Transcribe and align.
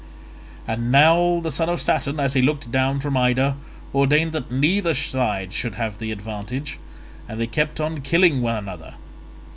And 0.67 0.91
now 0.91 1.41
the 1.41 1.51
son 1.51 1.69
of 1.69 1.79
Saturn 1.79 2.19
as 2.19 2.33
he 2.33 2.41
looked 2.41 2.71
down 2.71 2.99
from 2.99 3.15
Ida 3.15 3.55
ordained 3.93 4.31
that 4.31 4.49
neither 4.51 4.95
side 4.95 5.53
should 5.53 5.75
have 5.75 5.99
the 5.99 6.11
advantage, 6.11 6.79
and 7.29 7.39
they 7.39 7.45
kept 7.45 7.79
on 7.79 8.01
killing 8.01 8.41
one 8.41 8.55
another. 8.55 8.95